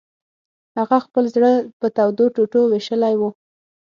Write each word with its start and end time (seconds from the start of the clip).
هغه 0.77 0.97
خپل 1.05 1.23
زړه 1.35 1.51
په 1.79 1.87
دوو 2.17 2.33
ټوټو 2.35 2.61
ویشلی 2.71 3.13
و 3.17 3.21